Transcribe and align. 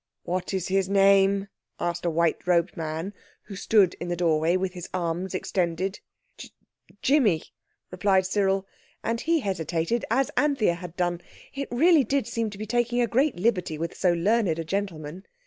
"What 0.23 0.51
is 0.51 0.69
his 0.69 0.89
name?" 0.89 1.47
asked 1.79 2.05
a 2.05 2.09
white 2.09 2.47
robed 2.47 2.75
man 2.75 3.13
who 3.43 3.55
stood 3.55 3.93
in 3.99 4.07
the 4.07 4.15
doorway 4.15 4.57
with 4.57 4.73
his 4.73 4.89
arms 4.95 5.35
extended. 5.35 5.99
"Ji 6.39 6.49
jimmy," 7.03 7.43
replied 7.91 8.25
Cyril, 8.25 8.65
and 9.03 9.21
he 9.21 9.41
hesitated 9.41 10.03
as 10.09 10.31
Anthea 10.35 10.73
had 10.73 10.95
done. 10.97 11.21
It 11.53 11.67
really 11.69 12.03
did 12.03 12.25
seem 12.25 12.49
to 12.49 12.57
be 12.57 12.65
taking 12.65 12.99
a 12.99 13.05
great 13.05 13.35
liberty 13.35 13.77
with 13.77 13.95
so 13.95 14.11
learned 14.11 14.57
a 14.57 14.63
gentleman. 14.63 15.27